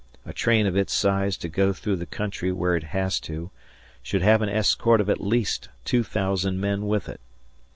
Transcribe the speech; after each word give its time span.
A 0.25 0.33
train 0.33 0.65
of 0.65 0.75
its 0.75 0.95
size 0.95 1.37
to 1.37 1.47
go 1.47 1.73
through 1.73 1.97
the 1.97 2.07
country 2.07 2.51
where 2.51 2.75
it 2.75 2.85
has 2.85 3.19
to 3.19 3.51
should 4.01 4.23
have 4.23 4.41
an 4.41 4.49
escort 4.49 4.99
of 4.99 5.11
at 5.11 5.21
least 5.21 5.69
2000 5.85 6.59
men 6.59 6.87
with 6.87 7.07
it. 7.07 7.21